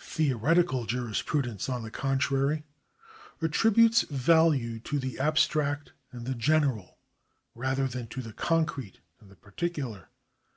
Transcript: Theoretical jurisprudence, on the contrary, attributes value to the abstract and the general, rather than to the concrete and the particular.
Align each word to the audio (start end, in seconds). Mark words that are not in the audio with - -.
Theoretical 0.00 0.84
jurisprudence, 0.84 1.68
on 1.68 1.84
the 1.84 1.92
contrary, 1.92 2.64
attributes 3.40 4.02
value 4.02 4.80
to 4.80 4.98
the 4.98 5.16
abstract 5.20 5.92
and 6.10 6.26
the 6.26 6.34
general, 6.34 6.98
rather 7.54 7.86
than 7.86 8.08
to 8.08 8.20
the 8.20 8.32
concrete 8.32 8.98
and 9.20 9.30
the 9.30 9.36
particular. 9.36 10.08